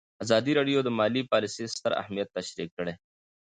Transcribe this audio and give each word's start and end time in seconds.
ازادي 0.23 0.51
راډیو 0.59 0.79
د 0.83 0.89
مالي 0.97 1.21
پالیسي 1.31 1.65
ستر 1.75 1.91
اهميت 2.01 2.27
تشریح 2.37 2.69
کړی. 2.77 2.93